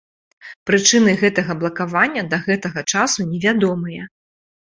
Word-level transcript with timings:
Прычыны 0.69 1.11
гэтай 1.23 1.53
блакавання 1.63 2.23
да 2.31 2.39
гэтага 2.47 2.79
часу 2.95 3.27
невядомыя. 3.35 4.09